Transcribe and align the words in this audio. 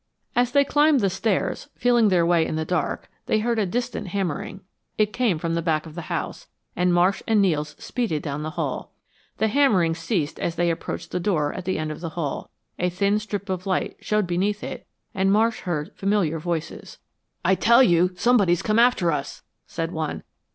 As 0.35 0.51
they 0.51 0.65
climbed 0.65 1.01
the 1.01 1.11
stairs, 1.11 1.67
feeling 1.75 2.07
their 2.09 2.25
way 2.25 2.43
in 2.43 2.55
the 2.55 2.65
dark, 2.65 3.07
they 3.27 3.37
heard 3.37 3.59
a 3.59 3.67
distant 3.67 4.07
hammering. 4.07 4.61
It 4.97 5.13
came 5.13 5.37
from 5.37 5.53
the 5.53 5.61
back 5.61 5.85
of 5.85 5.93
the 5.93 6.09
house, 6.09 6.47
and 6.75 6.91
Marsh 6.91 7.21
and 7.27 7.39
Nels 7.39 7.75
speeded 7.77 8.23
down 8.23 8.41
the 8.41 8.49
hall. 8.57 8.93
The 9.37 9.47
hammering 9.47 9.93
ceased 9.93 10.39
as 10.39 10.55
they 10.55 10.71
approached 10.71 11.11
the 11.11 11.19
door 11.19 11.53
at 11.53 11.65
the 11.65 11.77
end 11.77 11.91
of 11.91 12.01
the 12.01 12.09
hall. 12.17 12.49
A 12.79 12.89
thin 12.89 13.19
strip 13.19 13.47
of 13.47 13.67
light 13.67 13.95
showed 13.99 14.25
beneath 14.25 14.63
it 14.63 14.87
and 15.13 15.31
Marsh 15.31 15.59
heard 15.59 15.95
familiar 15.95 16.39
voices. 16.39 16.97
"I 17.45 17.53
tell 17.53 17.83
you 17.83 18.09
somebody's 18.15 18.63
come 18.63 18.79
after 18.79 19.11
us," 19.11 19.43
said 19.67 19.91
one. 19.91 20.23